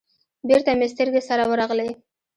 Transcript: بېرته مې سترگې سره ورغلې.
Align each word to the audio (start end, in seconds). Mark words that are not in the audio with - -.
بېرته 0.47 0.69
مې 0.79 0.87
سترگې 0.93 1.21
سره 1.29 1.43
ورغلې. 1.51 1.89